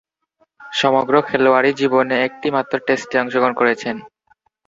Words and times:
সমগ্র 0.61 1.13
খেলোয়াড়ী 1.27 1.71
জীবনে 1.73 2.15
একটিমাত্র 2.27 2.73
টেস্টে 2.87 3.15
অংশগ্রহণ 3.19 3.53
করেছেন। 3.59 3.95